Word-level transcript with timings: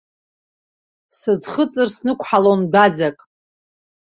Сыӡхыҵыр, 1.19 1.87
снықәҳалон 1.95 2.61
дәаӡак. 2.71 3.17